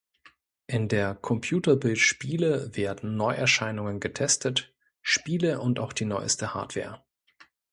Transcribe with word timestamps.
In 0.65 0.87
der 0.87 1.13
"Computer 1.13 1.75
Bild 1.75 1.99
Spiele" 1.99 2.75
werden 2.75 3.17
Neuerscheinungen 3.17 3.99
getestet, 3.99 4.73
Spiele 5.03 5.59
und 5.61 5.77
auch 5.77 5.93
die 5.93 6.05
neueste 6.05 6.55
Hardware. 6.55 7.03